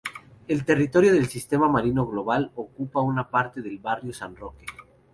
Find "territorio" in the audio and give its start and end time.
0.65-1.13